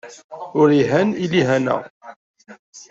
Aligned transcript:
Ur 0.59 0.67
ihan 0.81 1.09
i 1.23 1.25
lihana. 1.31 1.77